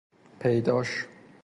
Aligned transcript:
پیداش 0.41 1.05